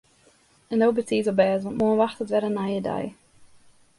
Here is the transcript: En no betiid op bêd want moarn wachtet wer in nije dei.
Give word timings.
En 0.71 0.77
no 0.79 0.87
betiid 0.99 1.29
op 1.31 1.37
bêd 1.41 1.63
want 1.65 1.79
moarn 1.79 2.01
wachtet 2.03 2.31
wer 2.31 2.47
in 2.49 2.57
nije 2.59 2.81
dei. 2.89 3.05